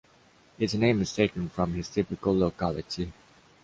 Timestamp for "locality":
2.35-3.13